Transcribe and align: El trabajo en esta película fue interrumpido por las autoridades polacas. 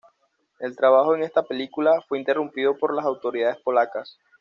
El 0.59 0.75
trabajo 0.75 1.13
en 1.15 1.21
esta 1.21 1.43
película 1.43 2.01
fue 2.01 2.17
interrumpido 2.17 2.75
por 2.75 2.91
las 2.95 3.05
autoridades 3.05 3.57
polacas. 3.61 4.17